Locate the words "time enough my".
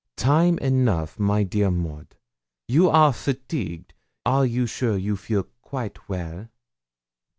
0.17-1.43